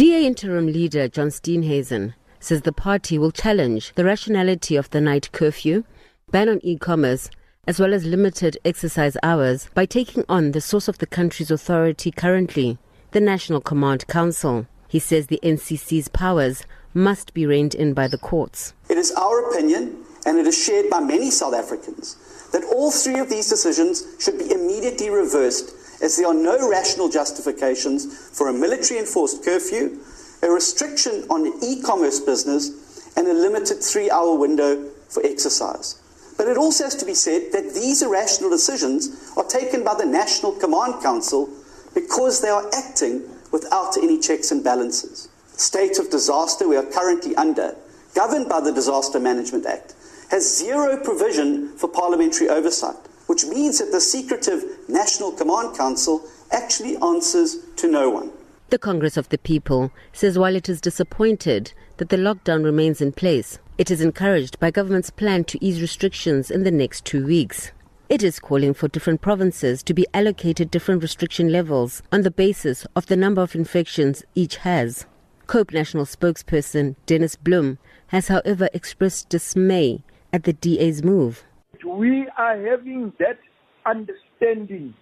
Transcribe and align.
DA 0.00 0.24
interim 0.24 0.66
leader 0.66 1.08
John 1.08 1.28
Steenhuisen 1.28 2.14
says 2.38 2.62
the 2.62 2.72
party 2.72 3.18
will 3.18 3.30
challenge 3.30 3.92
the 3.96 4.04
rationality 4.06 4.74
of 4.74 4.88
the 4.88 5.00
night 5.02 5.30
curfew, 5.32 5.84
ban 6.30 6.48
on 6.48 6.58
e-commerce, 6.62 7.28
as 7.66 7.78
well 7.78 7.92
as 7.92 8.06
limited 8.06 8.56
exercise 8.64 9.18
hours 9.22 9.68
by 9.74 9.84
taking 9.84 10.24
on 10.26 10.52
the 10.52 10.60
source 10.62 10.88
of 10.88 10.96
the 10.96 11.06
country's 11.06 11.50
authority 11.50 12.10
currently, 12.10 12.78
the 13.10 13.20
National 13.20 13.60
Command 13.60 14.06
Council. 14.06 14.66
He 14.88 14.98
says 14.98 15.26
the 15.26 15.38
NCC's 15.42 16.08
powers 16.08 16.64
must 16.94 17.34
be 17.34 17.44
reined 17.44 17.74
in 17.74 17.92
by 17.92 18.08
the 18.08 18.16
courts. 18.16 18.72
It 18.88 18.96
is 18.96 19.12
our 19.12 19.50
opinion, 19.50 20.02
and 20.24 20.38
it 20.38 20.46
is 20.46 20.56
shared 20.56 20.88
by 20.88 21.00
many 21.00 21.30
South 21.30 21.52
Africans, 21.52 22.48
that 22.52 22.64
all 22.64 22.90
three 22.90 23.18
of 23.18 23.28
these 23.28 23.50
decisions 23.50 24.06
should 24.18 24.38
be 24.38 24.50
immediately 24.50 25.10
reversed 25.10 25.74
as 26.02 26.16
there 26.16 26.26
are 26.26 26.34
no 26.34 26.68
rational 26.68 27.08
justifications 27.08 28.30
for 28.30 28.48
a 28.48 28.52
military 28.52 28.98
enforced 28.98 29.44
curfew, 29.44 29.98
a 30.42 30.50
restriction 30.50 31.24
on 31.28 31.52
e 31.62 31.82
commerce 31.82 32.20
business, 32.20 33.12
and 33.16 33.26
a 33.28 33.34
limited 33.34 33.82
three 33.82 34.10
hour 34.10 34.36
window 34.36 34.88
for 35.08 35.24
exercise. 35.24 36.00
But 36.38 36.48
it 36.48 36.56
also 36.56 36.84
has 36.84 36.96
to 36.96 37.04
be 37.04 37.14
said 37.14 37.52
that 37.52 37.74
these 37.74 38.02
irrational 38.02 38.48
decisions 38.48 39.32
are 39.36 39.44
taken 39.44 39.84
by 39.84 39.94
the 39.94 40.06
National 40.06 40.52
Command 40.52 41.02
Council 41.02 41.50
because 41.94 42.40
they 42.40 42.48
are 42.48 42.68
acting 42.74 43.22
without 43.52 43.98
any 43.98 44.18
checks 44.18 44.50
and 44.50 44.64
balances. 44.64 45.28
State 45.48 45.98
of 45.98 46.10
disaster 46.10 46.66
we 46.66 46.76
are 46.76 46.86
currently 46.86 47.36
under, 47.36 47.76
governed 48.14 48.48
by 48.48 48.60
the 48.60 48.72
Disaster 48.72 49.20
Management 49.20 49.66
Act, 49.66 49.94
has 50.30 50.56
zero 50.56 50.96
provision 50.96 51.76
for 51.76 51.88
parliamentary 51.88 52.48
oversight 52.48 52.96
which 53.30 53.46
means 53.46 53.78
that 53.78 53.92
the 53.92 54.00
secretive 54.00 54.64
National 54.90 55.32
Command 55.32 55.76
Council 55.76 56.22
actually 56.52 56.96
answers 56.96 57.58
to 57.76 57.90
no 57.90 58.10
one. 58.10 58.30
The 58.70 58.78
Congress 58.78 59.16
of 59.16 59.28
the 59.28 59.38
People 59.38 59.90
says 60.12 60.38
while 60.38 60.54
it 60.54 60.68
is 60.68 60.80
disappointed 60.80 61.72
that 61.96 62.08
the 62.08 62.16
lockdown 62.16 62.64
remains 62.64 63.00
in 63.00 63.12
place, 63.12 63.58
it 63.78 63.90
is 63.90 64.00
encouraged 64.00 64.60
by 64.60 64.70
government's 64.70 65.10
plan 65.10 65.44
to 65.44 65.64
ease 65.64 65.80
restrictions 65.80 66.50
in 66.50 66.64
the 66.64 66.70
next 66.70 67.04
two 67.04 67.26
weeks. 67.26 67.72
It 68.08 68.22
is 68.22 68.38
calling 68.38 68.74
for 68.74 68.88
different 68.88 69.20
provinces 69.20 69.82
to 69.84 69.94
be 69.94 70.06
allocated 70.12 70.70
different 70.70 71.02
restriction 71.02 71.50
levels 71.50 72.02
on 72.12 72.22
the 72.22 72.30
basis 72.30 72.86
of 72.96 73.06
the 73.06 73.16
number 73.16 73.42
of 73.42 73.54
infections 73.54 74.24
each 74.34 74.56
has. 74.58 75.06
COPE 75.46 75.72
National 75.72 76.04
spokesperson 76.04 76.96
Dennis 77.06 77.36
Bloem 77.36 77.78
has, 78.08 78.28
however, 78.28 78.68
expressed 78.72 79.28
dismay 79.28 80.02
at 80.32 80.44
the 80.44 80.52
DA's 80.52 81.02
move 81.02 81.44
we 81.84 82.28
are 82.36 82.60
having 82.66 83.12
that 83.18 83.38
understanding 83.86 84.94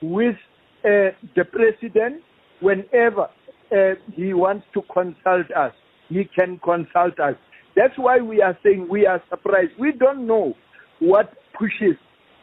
with 0.00 0.36
uh, 0.84 1.14
the 1.36 1.44
president 1.50 2.22
whenever 2.60 3.28
uh, 3.72 3.94
he 4.14 4.34
wants 4.34 4.66
to 4.74 4.82
consult 4.92 5.50
us. 5.56 5.72
He 6.08 6.24
can 6.38 6.58
consult 6.58 7.18
us. 7.20 7.34
That's 7.74 7.96
why 7.96 8.18
we 8.18 8.42
are 8.42 8.56
saying 8.62 8.88
we 8.90 9.06
are 9.06 9.22
surprised. 9.30 9.72
We 9.78 9.92
don't 9.92 10.26
know 10.26 10.54
what 11.00 11.32
pushes 11.58 11.96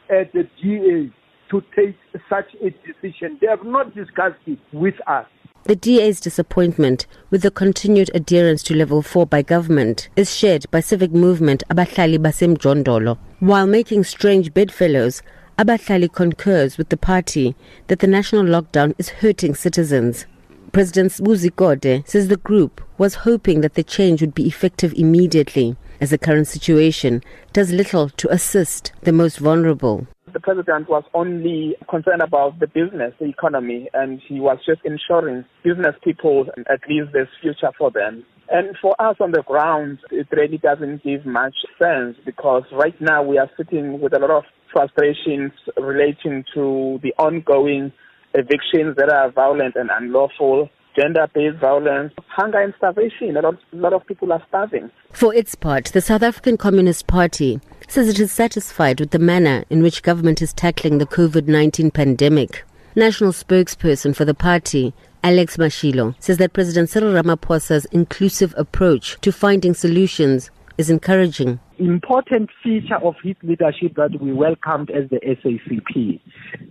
uh, 0.10 0.24
the 0.34 0.48
DA 0.62 1.14
to 1.52 1.62
take 1.76 1.96
such 2.30 2.46
a 2.62 2.70
decision. 2.86 3.38
They 3.42 3.48
have 3.48 3.64
not 3.64 3.94
discussed 3.96 4.40
it 4.48 4.60
with 4.74 4.96
us. 5.08 5.26
The 5.64 5.76
DA's 5.76 6.20
disappointment 6.20 7.06
with 7.30 7.42
the 7.42 7.52
continued 7.52 8.10
adherence 8.16 8.64
to 8.64 8.76
level 8.76 9.02
4 9.02 9.26
by 9.28 9.42
government 9.42 10.10
is 10.16 10.36
shared 10.36 10.66
by 10.72 10.80
civic 10.80 11.12
movement 11.12 11.64
Abahlali 11.70 12.18
Basemjondolo. 12.18 13.18
While 13.40 13.68
making 13.68 14.06
strange 14.06 14.54
bedfellows, 14.54 15.22
Abahlali 15.60 16.08
concurs 16.10 16.78
with 16.78 16.88
the 16.88 16.96
party 16.96 17.54
that 17.88 18.00
the 18.00 18.08
national 18.08 18.46
lockdown 18.46 18.96
is 18.98 19.10
hurting 19.10 19.54
citizens. 19.54 20.26
President 20.72 21.12
Buzi 21.12 22.08
says 22.08 22.30
the 22.30 22.38
group 22.38 22.80
was 22.98 23.28
hoping 23.28 23.60
that 23.60 23.74
the 23.74 23.84
change 23.84 24.22
would 24.22 24.34
be 24.34 24.48
effective 24.48 24.94
immediately, 24.94 25.76
as 26.00 26.12
the 26.12 26.18
current 26.18 26.48
situation 26.48 27.22
does 27.52 27.74
little 27.74 28.08
to 28.08 28.32
assist 28.32 28.94
the 29.02 29.12
most 29.12 29.40
vulnerable. 29.40 30.08
The 30.32 30.40
president 30.40 30.88
was 30.88 31.04
only 31.14 31.76
concerned 31.90 32.22
about 32.22 32.58
the 32.60 32.68
business, 32.68 33.14
the 33.20 33.26
economy, 33.26 33.90
and 33.94 34.22
he 34.30 34.40
was 34.40 34.60
just 34.66 34.80
ensuring 34.86 35.44
business 35.62 35.94
people 36.02 36.48
at 36.70 36.80
least 36.88 37.10
there's 37.12 37.28
future 37.42 37.72
for 37.78 37.92
them. 37.92 38.24
And 38.52 38.76
for 38.82 39.00
us 39.00 39.16
on 39.20 39.32
the 39.32 39.44
ground, 39.44 40.00
it 40.12 40.28
really 40.32 40.58
doesn't 40.58 41.04
give 41.04 41.26
much 41.26 41.56
sense 41.78 42.18
because 42.26 42.64
right 42.72 43.00
now 43.00 43.22
we 43.22 43.38
are 43.38 43.50
sitting 43.56 44.02
with 44.02 44.14
a 44.14 44.20
lot 44.20 44.32
of 44.32 44.44
frustrations 44.74 45.52
relating 45.78 46.44
to 46.56 47.00
the 47.04 47.14
ongoing 47.20 47.92
evictions 48.34 48.96
that 48.98 49.10
are 49.12 49.32
violent 49.32 49.76
and 49.76 49.90
unlawful 49.92 50.70
gender-based 51.00 51.58
violence, 51.60 52.14
hunger 52.28 52.62
and 52.62 52.74
starvation. 52.78 53.38
A 53.38 53.42
lot, 53.42 53.56
a 53.74 53.76
lot 53.76 53.94
of 53.94 54.06
people 54.06 54.34
are 54.34 54.44
starving. 54.48 54.90
For 55.12 55.34
its 55.34 55.56
part, 55.56 55.86
the 55.86 56.02
South 56.02 56.24
African 56.24 56.58
Communist 56.58 57.08
Party 57.08 57.60
says 57.88 58.10
it 58.10 58.20
is 58.20 58.32
satisfied 58.32 59.00
with 59.00 59.12
the 59.12 59.20
manner 59.20 59.64
in 59.70 59.82
which 59.82 60.04
government 60.04 60.42
is 60.42 60.54
tackling 60.54 60.98
the 60.98 61.06
COVID-19 61.06 61.94
pandemic. 61.94 62.66
National 62.96 63.32
spokesperson 63.32 64.16
for 64.16 64.26
the 64.26 64.34
party, 64.34 64.94
Alex 65.24 65.58
Mashilo, 65.58 66.16
says 66.20 66.38
that 66.38 66.54
President 66.54 66.90
Cyril 66.90 67.14
Ramaphosa's 67.14 67.86
inclusive 67.86 68.54
approach 68.58 69.20
to 69.22 69.32
finding 69.32 69.74
solutions 69.74 70.50
is 70.78 70.90
encouraging. 70.90 71.60
Important 71.78 72.50
feature 72.64 72.98
of 73.04 73.16
his 73.22 73.36
leadership 73.44 73.96
that 73.96 74.22
we 74.22 74.32
welcomed 74.32 74.90
as 74.90 75.10
the 75.10 75.20
SACP. 75.20 76.22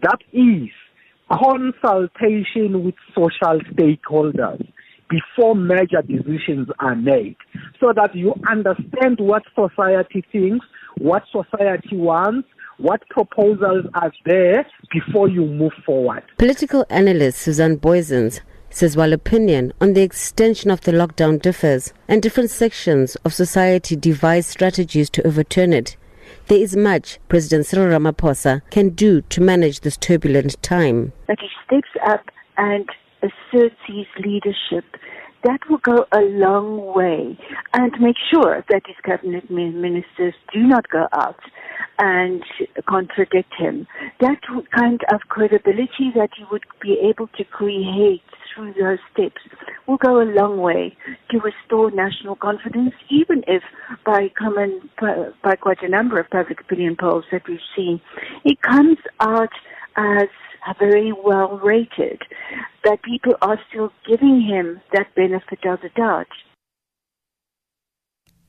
That 0.03 0.19
is 0.33 0.69
consultation 1.31 2.85
with 2.85 2.95
social 3.15 3.61
stakeholders 3.73 4.67
before 5.11 5.55
major 5.55 6.03
decisions 6.03 6.69
are 6.79 6.97
made 6.97 7.37
so 7.81 7.93
that 7.95 8.15
you 8.15 8.35
understand 8.51 9.19
what 9.19 9.43
society 9.55 10.25
thinks, 10.33 10.65
what 10.97 11.23
society 11.31 11.97
wants, 11.97 12.49
what 12.79 13.07
proposals 13.11 13.85
are 13.95 14.13
there 14.25 14.67
before 14.91 15.29
you 15.29 15.45
move 15.45 15.73
forward. 15.85 16.23
Political 16.39 16.87
analyst 16.91 17.39
Susan 17.39 17.77
Booysens 17.77 18.41
says 18.71 18.97
while 18.97 19.13
opinion 19.13 19.73
on 19.81 19.95
the 19.95 20.03
extension 20.03 20.71
of 20.71 20.81
the 20.83 20.93
lockdown 20.93 21.41
differs 21.41 21.93
and 22.07 22.23
different 22.23 22.51
sections 22.51 23.17
of 23.17 23.35
society 23.35 23.97
devise 23.97 24.47
strategies 24.47 25.11
to 25.11 25.27
overturn 25.27 25.73
it, 25.73 25.97
there 26.47 26.59
is 26.59 26.77
much 26.77 27.19
President 27.29 27.67
Cyril 27.67 27.99
Ramaphosa 27.99 28.63
can 28.71 28.91
do 28.91 29.23
to 29.23 29.41
manage 29.41 29.81
this 29.81 29.97
turbulent 29.97 30.63
time. 30.63 31.13
That 31.27 31.39
he 31.41 31.49
steps 31.67 31.89
up 32.07 32.25
and 32.57 32.89
asserts 33.23 33.77
his 33.87 34.07
leadership 34.25 34.85
that 35.45 35.61
will 35.71 35.79
go 35.79 36.05
a 36.13 36.21
long 36.21 36.95
way 36.95 37.39
and 37.73 37.93
make 38.01 38.17
sure 38.33 38.65
that 38.69 38.83
his 38.87 38.97
cabinet 39.05 39.49
ministers 39.51 40.35
do 40.53 40.67
not 40.67 40.89
go 40.89 41.07
out 41.13 41.39
and 41.99 42.43
contradict 42.89 43.53
him. 43.59 43.87
That 44.21 44.39
kind 44.77 45.01
of 45.13 45.21
credibility 45.29 46.13
that 46.15 46.31
he 46.37 46.45
would 46.51 46.65
be 46.81 46.99
able 47.01 47.27
to 47.37 47.45
create 47.45 48.23
through 48.55 48.75
those 48.75 48.99
steps 49.13 49.43
will 49.87 49.97
go 49.99 50.21
a 50.21 50.25
long 50.25 50.59
way 50.59 50.97
to 51.31 51.39
restore 51.41 51.91
national 51.91 52.37
confidence, 52.37 52.95
even 53.11 53.43
if 53.47 53.63
by 54.05 54.31
common, 54.39 54.89
by 55.43 55.57
quite 55.57 55.83
a 55.83 55.89
number 55.89 56.19
of 56.19 56.31
public 56.31 56.61
opinion 56.61 56.97
polls 56.99 57.25
that 57.33 57.43
we've 57.49 57.59
seen, 57.77 58.01
it 58.45 58.61
comes 58.63 58.99
out 59.21 59.53
as 59.97 60.29
very 60.79 61.13
well 61.13 61.59
rated, 61.65 62.21
that 62.85 63.03
people 63.03 63.35
are 63.41 63.59
still 63.71 63.91
giving 64.07 64.41
him 64.43 64.81
that 64.93 65.15
benefit 65.15 65.65
of 65.65 65.81
the 65.81 65.89
doubt. 65.97 66.27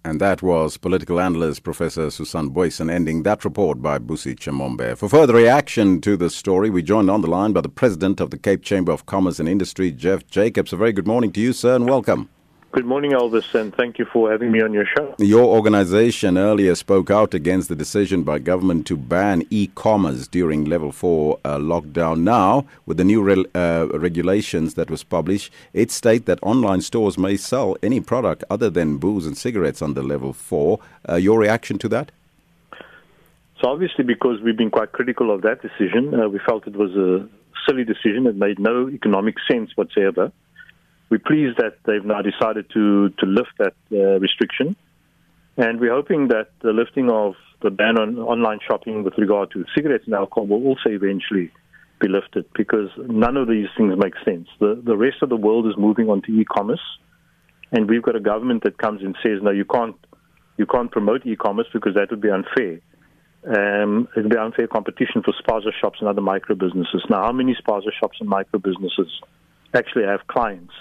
And 0.06 0.22
that 0.22 0.42
was 0.42 0.78
political 0.78 1.20
analyst 1.20 1.64
Professor 1.64 2.10
Susan 2.10 2.52
Booysens 2.52 2.90
ending 2.90 3.24
that 3.24 3.44
report 3.44 3.82
by 3.82 4.00
Busi 4.00 4.40
Chamombe. 4.40 4.98
For 4.98 5.10
further 5.10 5.34
reaction 5.34 6.00
to 6.02 6.16
the 6.16 6.30
story, 6.30 6.70
we 6.70 6.82
joined 6.82 7.10
on 7.10 7.22
the 7.22 7.28
line 7.30 7.52
by 7.52 7.62
the 7.62 7.70
President 7.70 8.22
of 8.22 8.30
the 8.32 8.38
Cape 8.38 8.64
Chamber 8.64 8.94
of 8.94 9.06
Commerce 9.06 9.40
and 9.40 9.50
Industry, 9.50 9.92
Jeff 9.92 10.26
Jacobs. 10.28 10.72
A 10.72 10.78
very 10.78 10.94
good 10.94 11.08
morning 11.08 11.34
to 11.34 11.42
you, 11.42 11.52
sir, 11.52 11.76
and 11.76 11.90
welcome. 11.90 12.30
Good 12.71 12.86
morning, 12.86 13.13
Elvis, 13.13 13.56
and 13.56 13.74
thank 13.74 13.98
you 13.98 14.06
for 14.06 14.31
having 14.31 14.51
me 14.51 14.62
on 14.62 14.74
your 14.74 14.86
show. 14.86 15.16
Your 15.18 15.45
organization 15.45 16.38
earlier 16.38 16.75
spoke 16.75 17.10
out 17.10 17.33
against 17.33 17.68
the 17.68 17.75
decision 17.75 18.21
by 18.21 18.38
government 18.38 18.86
to 18.88 18.95
ban 18.95 19.44
e 19.50 19.71
commerce 19.74 20.27
during 20.27 20.66
level 20.66 20.92
4 20.92 21.39
uh, 21.44 21.57
lockdown. 21.57 22.19
Now, 22.19 22.68
with 22.86 22.98
the 22.98 23.04
new 23.04 23.24
re- 23.24 23.45
uh, 23.56 23.88
regulations 23.92 24.75
that 24.75 24.92
was 24.92 25.04
published, 25.04 25.51
it 25.74 25.89
states 25.89 26.25
that 26.25 26.38
online 26.44 26.81
stores 26.81 27.18
may 27.18 27.38
sell 27.38 27.75
any 27.81 28.01
product 28.01 28.44
other 28.51 28.69
than 28.69 29.00
booze 29.00 29.25
and 29.25 29.36
cigarettes 29.36 29.81
under 29.81 30.04
level 30.04 30.31
4. 30.31 30.80
Uh, 31.10 31.16
your 31.16 31.39
reaction 31.39 31.80
to 31.80 31.89
that? 31.89 32.12
So, 33.60 33.68
obviously, 33.68 34.04
because 34.04 34.42
we've 34.42 34.56
been 34.56 34.69
quite 34.69 34.92
critical 34.92 35.33
of 35.33 35.42
that 35.42 35.63
decision, 35.63 36.13
uh, 36.13 36.30
we 36.30 36.39
felt 36.48 36.68
it 36.68 36.75
was 36.75 36.95
a 36.95 37.27
silly 37.68 37.83
decision. 37.83 38.27
It 38.27 38.36
made 38.36 38.60
no 38.60 38.89
economic 38.89 39.38
sense 39.50 39.71
whatsoever. 39.75 40.31
We're 41.09 41.19
pleased 41.19 41.57
that 41.57 41.77
they've 41.85 42.06
now 42.06 42.21
decided 42.21 42.69
to, 42.73 43.09
to 43.09 43.25
lift 43.25 43.53
that 43.57 43.73
uh, 43.91 44.19
restriction. 44.19 44.75
And 45.57 45.79
we're 45.79 45.94
hoping 45.94 46.27
that 46.29 46.50
the 46.61 46.71
lifting 46.71 47.09
of 47.11 47.33
the 47.61 47.69
ban 47.69 47.97
on 47.97 48.17
online 48.19 48.59
shopping 48.65 49.03
with 49.03 49.17
regard 49.17 49.51
to 49.51 49.65
cigarettes 49.75 50.06
and 50.06 50.13
alcohol 50.13 50.47
will 50.47 50.65
also 50.65 50.89
eventually 50.89 51.51
be 52.00 52.07
lifted 52.07 52.45
because 52.56 52.89
none 52.97 53.35
of 53.35 53.50
these 53.50 53.67
things 53.77 53.94
make 53.97 54.13
sense. 54.23 54.47
The 54.59 54.81
the 54.81 54.95
rest 54.95 55.17
of 55.21 55.29
the 55.29 55.35
world 55.35 55.67
is 55.67 55.73
moving 55.77 56.09
on 56.09 56.21
to 56.21 56.31
e-commerce, 56.31 56.79
and 57.73 57.89
we've 57.89 58.01
got 58.01 58.15
a 58.15 58.21
government 58.21 58.63
that 58.63 58.77
comes 58.77 59.01
and 59.01 59.17
says, 59.21 59.39
no, 59.41 59.51
you 59.51 59.65
can't 59.65 59.97
you 60.57 60.65
can't 60.65 60.89
promote 60.91 61.25
e-commerce 61.25 61.67
because 61.73 61.95
that 61.95 62.09
would 62.09 62.21
be 62.21 62.29
unfair. 62.29 62.79
Um, 63.44 64.07
it 64.15 64.21
would 64.21 64.29
be 64.29 64.38
unfair 64.38 64.67
competition 64.67 65.23
for 65.23 65.33
spaza 65.33 65.71
shops 65.81 66.00
and 66.00 66.07
other 66.07 66.21
micro 66.21 66.56
businesses. 66.56 67.03
Now, 67.09 67.23
how 67.23 67.31
many 67.31 67.56
spaza 67.56 67.91
shops 68.00 68.17
and 68.21 68.29
micro 68.29 68.59
businesses 68.59 69.09
actually 69.73 70.06
have 70.06 70.27
clients 70.27 70.73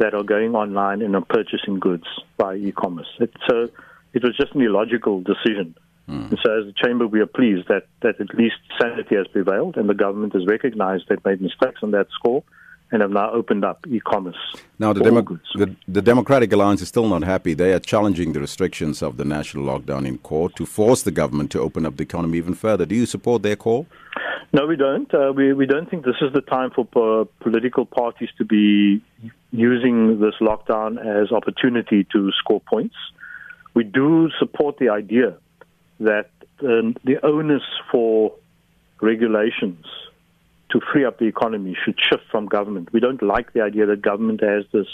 that 0.00 0.14
are 0.14 0.24
going 0.24 0.54
online 0.54 1.02
and 1.02 1.14
are 1.14 1.24
purchasing 1.24 1.78
goods 1.78 2.06
by 2.36 2.56
e-commerce? 2.56 3.06
It, 3.20 3.32
so 3.48 3.68
it 4.12 4.24
was 4.24 4.36
just 4.36 4.54
an 4.54 4.62
illogical 4.62 5.20
decision. 5.20 5.76
Mm. 6.08 6.30
And 6.30 6.38
so, 6.42 6.58
as 6.58 6.66
the 6.66 6.74
chamber, 6.76 7.06
we 7.06 7.20
are 7.20 7.26
pleased 7.26 7.68
that, 7.68 7.86
that 8.02 8.20
at 8.20 8.34
least 8.34 8.56
sanity 8.80 9.14
has 9.14 9.28
prevailed 9.28 9.76
and 9.76 9.88
the 9.88 9.94
government 9.94 10.32
has 10.32 10.46
recognized 10.46 11.04
they've 11.08 11.24
made 11.24 11.40
mistakes 11.40 11.80
on 11.82 11.92
that 11.92 12.08
score 12.12 12.42
and 12.92 13.02
have 13.02 13.10
now 13.10 13.30
opened 13.30 13.64
up 13.64 13.86
e-commerce. 13.88 14.36
Now, 14.78 14.92
the, 14.92 15.04
Demo- 15.04 15.22
the, 15.54 15.76
the, 15.86 16.02
Democratic 16.02 16.52
Alliance 16.52 16.82
is 16.82 16.88
still 16.88 17.08
not 17.08 17.22
happy. 17.22 17.54
They 17.54 17.72
are 17.72 17.78
challenging 17.78 18.32
the 18.32 18.40
restrictions 18.40 19.00
of 19.00 19.16
the 19.16 19.24
national 19.24 19.64
lockdown 19.64 20.06
in 20.06 20.18
court 20.18 20.56
to 20.56 20.66
force 20.66 21.02
the 21.02 21.12
government 21.12 21.52
to 21.52 21.60
open 21.60 21.86
up 21.86 21.96
the 21.96 22.02
economy 22.02 22.38
even 22.38 22.54
further. 22.54 22.86
Do 22.86 22.96
you 22.96 23.06
support 23.06 23.42
their 23.42 23.54
call? 23.54 23.86
No, 24.52 24.66
we 24.66 24.76
don't. 24.76 25.12
Uh, 25.14 25.32
we, 25.34 25.52
we 25.52 25.66
don't 25.66 25.88
think 25.88 26.04
this 26.04 26.16
is 26.20 26.32
the 26.32 26.40
time 26.40 26.70
for 26.70 26.86
uh, 26.96 27.24
political 27.40 27.86
parties 27.86 28.30
to 28.38 28.44
be 28.44 29.02
using 29.52 30.20
this 30.20 30.34
lockdown 30.40 30.98
as 30.98 31.30
opportunity 31.30 32.06
to 32.12 32.30
score 32.38 32.60
points. 32.60 32.96
We 33.74 33.84
do 33.84 34.28
support 34.38 34.78
the 34.78 34.88
idea 34.88 35.36
that 36.00 36.30
um, 36.62 36.96
the 37.04 37.24
onus 37.24 37.62
for 37.92 38.32
regulations 39.00 39.84
to 40.70 40.80
free 40.92 41.04
up 41.04 41.18
the 41.18 41.26
economy 41.26 41.76
should 41.84 41.98
shift 42.10 42.24
from 42.30 42.46
government. 42.46 42.92
We 42.92 43.00
don't 43.00 43.22
like 43.22 43.52
the 43.52 43.62
idea 43.62 43.86
that 43.86 44.02
government 44.02 44.42
has 44.42 44.64
this 44.72 44.86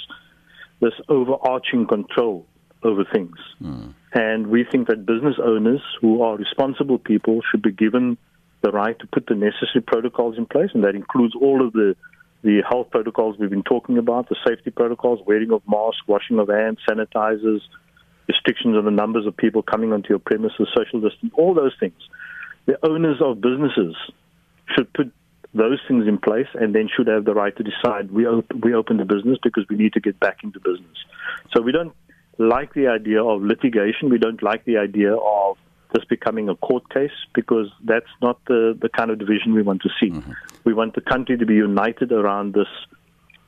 this 0.80 0.92
overarching 1.08 1.86
control 1.86 2.46
over 2.82 3.04
things. 3.10 3.36
Mm. 3.62 3.94
And 4.12 4.48
we 4.48 4.64
think 4.70 4.88
that 4.88 5.06
business 5.06 5.36
owners 5.42 5.80
who 6.00 6.22
are 6.22 6.36
responsible 6.36 6.98
people 6.98 7.40
should 7.50 7.62
be 7.62 7.72
given 7.72 8.18
the 8.66 8.72
right 8.72 8.98
to 8.98 9.06
put 9.06 9.26
the 9.26 9.34
necessary 9.34 9.82
protocols 9.86 10.36
in 10.36 10.46
place, 10.46 10.70
and 10.74 10.82
that 10.84 10.94
includes 10.94 11.34
all 11.40 11.64
of 11.64 11.72
the 11.72 11.94
the 12.42 12.62
health 12.68 12.88
protocols 12.90 13.36
we've 13.38 13.50
been 13.50 13.62
talking 13.62 13.98
about, 13.98 14.28
the 14.28 14.36
safety 14.46 14.70
protocols, 14.70 15.18
wearing 15.26 15.50
of 15.50 15.62
masks, 15.66 16.02
washing 16.06 16.38
of 16.38 16.48
hands, 16.48 16.78
sanitizers, 16.88 17.60
restrictions 18.28 18.76
on 18.76 18.84
the 18.84 18.90
numbers 18.90 19.26
of 19.26 19.36
people 19.36 19.62
coming 19.62 19.92
onto 19.92 20.10
your 20.10 20.20
premises, 20.20 20.68
social 20.76 21.00
distance, 21.00 21.32
all 21.34 21.54
those 21.54 21.74
things. 21.80 22.00
The 22.66 22.78
owners 22.86 23.16
of 23.20 23.40
businesses 23.40 23.96
should 24.74 24.92
put 24.92 25.12
those 25.54 25.80
things 25.88 26.06
in 26.06 26.18
place 26.18 26.46
and 26.54 26.74
then 26.74 26.88
should 26.94 27.08
have 27.08 27.24
the 27.24 27.34
right 27.34 27.56
to 27.56 27.64
decide 27.64 28.12
we, 28.12 28.26
op- 28.26 28.52
we 28.62 28.74
open 28.74 28.98
the 28.98 29.04
business 29.04 29.38
because 29.42 29.64
we 29.68 29.76
need 29.76 29.94
to 29.94 30.00
get 30.00 30.20
back 30.20 30.44
into 30.44 30.60
business. 30.60 30.98
So 31.54 31.62
we 31.62 31.72
don't 31.72 31.94
like 32.38 32.74
the 32.74 32.88
idea 32.88 33.24
of 33.24 33.42
litigation. 33.42 34.10
We 34.10 34.18
don't 34.18 34.42
like 34.42 34.64
the 34.66 34.76
idea 34.76 35.14
of 35.14 35.56
this 35.96 36.04
becoming 36.04 36.48
a 36.48 36.54
court 36.56 36.88
case 36.90 37.16
because 37.34 37.68
that's 37.84 38.10
not 38.20 38.38
the, 38.46 38.76
the 38.80 38.88
kind 38.88 39.10
of 39.10 39.18
division 39.18 39.54
we 39.54 39.62
want 39.62 39.82
to 39.82 39.88
see. 40.00 40.10
Mm-hmm. 40.10 40.32
We 40.64 40.74
want 40.74 40.94
the 40.94 41.00
country 41.00 41.36
to 41.38 41.46
be 41.46 41.54
united 41.54 42.12
around 42.12 42.54
this, 42.54 42.68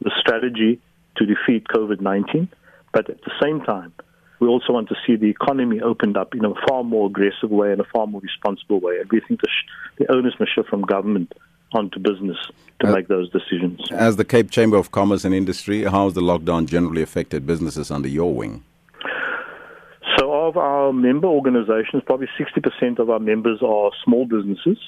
this 0.01 0.13
strategy 0.19 0.81
to 1.17 1.27
defeat 1.27 1.67
COVID 1.69 2.01
19, 2.01 2.49
but 2.93 3.11
at 3.11 3.21
the 3.23 3.33
same 3.43 3.61
time, 3.63 3.93
we 4.41 4.47
also 4.47 4.73
want 4.73 4.89
to 4.89 4.95
see 5.05 5.17
the 5.17 5.29
economy 5.29 5.81
opened 5.81 6.17
up 6.17 6.35
in 6.35 6.45
a 6.45 6.55
far 6.67 6.85
more 6.85 7.09
aggressive 7.09 7.51
way 7.51 7.73
and 7.73 7.81
a 7.81 7.85
far 7.93 8.07
more 8.07 8.21
responsible 8.21 8.81
way. 8.81 8.99
And 9.01 9.11
we 9.11 9.21
think 9.21 9.41
the, 9.41 9.49
sh- 9.49 9.99
the 9.99 10.13
onus 10.13 10.35
must 10.39 10.55
shift 10.55 10.69
from 10.69 10.83
government 10.83 11.33
onto 11.73 11.99
business 11.99 12.37
to 12.81 12.87
uh, 12.87 12.93
make 12.93 13.09
those 13.09 13.31
decisions. 13.31 13.81
As 13.91 14.17
the 14.17 14.25
Cape 14.25 14.51
Chamber 14.51 14.77
of 14.77 14.91
Commerce 14.93 15.25
and 15.25 15.35
Industry, 15.35 15.83
how 15.83 16.05
has 16.05 16.15
the 16.15 16.23
lockdown 16.23 16.67
generally 16.67 17.03
affected 17.03 17.47
businesses 17.47 17.91
under 17.91 18.09
your 18.09 18.33
wing? 18.33 18.63
Of 20.49 20.57
our 20.57 20.95
member 20.95 21.27
organizations, 21.29 22.03
probably 22.07 22.29
60% 22.41 22.99
of 22.99 23.11
our 23.11 23.19
members 23.19 23.61
are 23.63 23.91
small 24.03 24.25
businesses. 24.25 24.79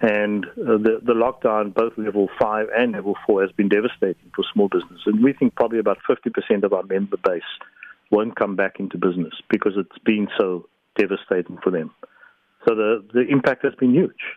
And 0.00 0.44
uh, 0.44 0.76
the, 0.76 1.00
the 1.02 1.14
lockdown, 1.14 1.72
both 1.72 1.94
level 1.96 2.28
five 2.38 2.66
and 2.76 2.92
level 2.92 3.16
four, 3.26 3.40
has 3.40 3.50
been 3.52 3.70
devastating 3.70 4.30
for 4.36 4.44
small 4.52 4.68
business. 4.68 5.00
And 5.06 5.24
we 5.24 5.32
think 5.32 5.54
probably 5.54 5.78
about 5.78 5.96
50% 6.06 6.64
of 6.64 6.74
our 6.74 6.82
member 6.82 7.16
base 7.16 7.42
won't 8.10 8.36
come 8.36 8.56
back 8.56 8.78
into 8.78 8.98
business 8.98 9.32
because 9.48 9.72
it's 9.78 9.98
been 10.04 10.28
so 10.38 10.68
devastating 10.96 11.56
for 11.62 11.70
them. 11.70 11.90
So 12.68 12.74
the, 12.74 13.02
the 13.14 13.26
impact 13.28 13.64
has 13.64 13.74
been 13.76 13.94
huge. 13.94 14.36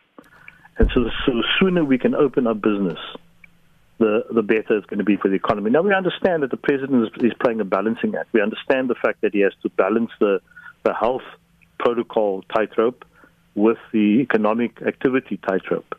And 0.78 0.90
so, 0.94 1.04
so 1.26 1.34
the 1.34 1.44
sooner 1.60 1.84
we 1.84 1.98
can 1.98 2.16
open 2.16 2.48
up 2.48 2.62
business, 2.62 3.00
the, 4.00 4.24
the 4.34 4.44
better 4.44 4.78
it's 4.78 4.86
going 4.86 5.00
to 5.00 5.04
be 5.04 5.18
for 5.18 5.28
the 5.28 5.36
economy. 5.36 5.72
Now, 5.72 5.82
we 5.82 5.94
understand 5.94 6.44
that 6.44 6.52
the 6.52 6.58
president 6.58 7.04
is, 7.04 7.24
is 7.26 7.34
playing 7.44 7.60
a 7.60 7.66
balancing 7.66 8.16
act. 8.16 8.30
We 8.32 8.42
understand 8.42 8.90
the 8.90 8.96
fact 8.96 9.20
that 9.24 9.34
he 9.34 9.42
has 9.42 9.52
to 9.64 9.70
balance 9.70 10.12
the, 10.22 10.40
the 10.84 10.94
health 10.94 11.24
protocol 11.80 12.44
tightrope 12.56 13.06
with 13.56 13.78
the 13.92 14.20
economic 14.22 14.82
activity 14.82 15.40
tightrope. 15.48 15.96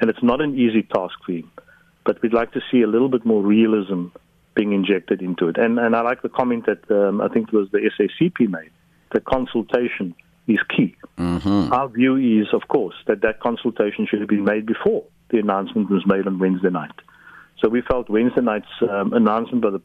And 0.00 0.10
it's 0.10 0.22
not 0.22 0.40
an 0.40 0.58
easy 0.58 0.82
task 0.82 1.14
for 1.24 1.32
him. 1.32 1.50
But 2.04 2.22
we'd 2.22 2.32
like 2.32 2.52
to 2.52 2.60
see 2.70 2.82
a 2.82 2.86
little 2.86 3.08
bit 3.08 3.24
more 3.24 3.42
realism 3.42 4.06
being 4.54 4.72
injected 4.72 5.22
into 5.22 5.48
it. 5.48 5.56
And, 5.58 5.78
and 5.78 5.94
I 5.94 6.02
like 6.02 6.22
the 6.22 6.28
comment 6.28 6.66
that 6.66 6.90
um, 6.90 7.20
I 7.20 7.28
think 7.28 7.48
it 7.48 7.54
was 7.54 7.68
the 7.70 7.90
SACP 7.98 8.48
made, 8.48 8.70
the 9.12 9.20
consultation 9.20 10.14
is 10.46 10.58
key. 10.74 10.96
Mm-hmm. 11.18 11.72
Our 11.72 11.88
view 11.88 12.16
is, 12.16 12.48
of 12.52 12.68
course, 12.68 12.94
that 13.06 13.20
that 13.22 13.40
consultation 13.40 14.06
should 14.08 14.20
have 14.20 14.28
been 14.28 14.44
made 14.44 14.66
before 14.66 15.04
the 15.30 15.38
announcement 15.38 15.90
was 15.90 16.04
made 16.06 16.26
on 16.26 16.38
Wednesday 16.38 16.70
night. 16.70 16.92
So 17.60 17.68
we 17.68 17.82
felt 17.82 18.08
Wednesday 18.08 18.40
night's 18.40 18.66
um, 18.88 19.12
announcement 19.12 19.62
by 19.62 19.70
the 19.70 19.78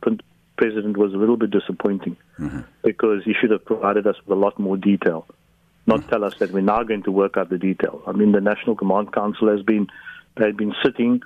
president 0.58 0.98
was 0.98 1.14
a 1.14 1.18
little 1.18 1.38
bit 1.38 1.52
disappointing 1.52 2.18
mm-hmm. 2.40 2.62
because 2.84 3.24
he 3.24 3.34
should 3.34 3.52
have 3.52 3.66
provided 3.66 4.08
us 4.08 4.16
with 4.26 4.38
a 4.38 4.40
lot 4.40 4.58
more 4.60 4.78
detail, 4.78 5.26
not 5.86 6.02
mm-hmm. 6.02 6.10
tell 6.10 6.24
us 6.24 6.36
that 6.40 6.52
we're 6.52 6.62
now 6.62 6.84
going 6.84 7.04
to 7.04 7.12
work 7.12 7.38
out 7.38 7.50
the 7.50 7.58
detail. 7.58 8.02
I 8.08 8.12
mean, 8.12 8.32
the 8.32 8.42
National 8.42 8.76
Command 8.76 9.14
Council 9.14 9.50
has 9.50 9.64
been 9.64 9.88
they've 10.38 10.58
been 10.58 10.74
sitting 10.84 11.22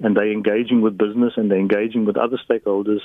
and 0.00 0.16
they're 0.16 0.30
engaging 0.30 0.80
with 0.80 0.98
business 0.98 1.34
and 1.36 1.50
they're 1.50 1.58
engaging 1.58 2.04
with 2.04 2.16
other 2.16 2.38
stakeholders 2.38 3.00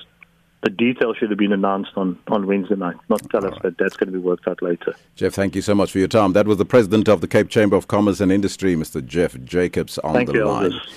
the 0.63 0.69
detail 0.71 1.13
should 1.13 1.29
have 1.29 1.37
been 1.37 1.53
announced 1.53 1.91
on, 1.95 2.17
on 2.27 2.47
Wednesday 2.47 2.75
night, 2.75 2.95
not 3.09 3.21
tell 3.29 3.41
All 3.41 3.47
us 3.47 3.53
right. 3.53 3.63
that 3.63 3.77
that's 3.77 3.95
going 3.95 4.11
to 4.11 4.13
be 4.13 4.23
worked 4.23 4.47
out 4.47 4.61
later. 4.61 4.95
Jeff, 5.15 5.33
thank 5.33 5.55
you 5.55 5.61
so 5.61 5.75
much 5.75 5.91
for 5.91 5.99
your 5.99 6.07
time. 6.07 6.33
That 6.33 6.47
was 6.47 6.57
the 6.57 6.65
president 6.65 7.07
of 7.07 7.21
the 7.21 7.27
Cape 7.27 7.49
Chamber 7.49 7.75
of 7.75 7.87
Commerce 7.87 8.19
and 8.19 8.31
Industry, 8.31 8.75
Mr. 8.75 9.05
Jeff 9.05 9.39
Jacobs, 9.43 9.97
on 9.99 10.13
thank 10.13 10.29
the 10.29 10.35
you, 10.35 10.45
line. 10.45 10.71
Elvis. 10.71 10.93